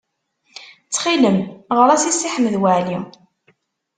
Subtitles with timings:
[0.85, 1.37] Ttxil-m,
[1.77, 2.99] ɣer-as i Si Ḥmed Waɛli.